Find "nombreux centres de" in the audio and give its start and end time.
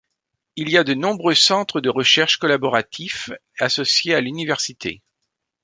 0.95-1.87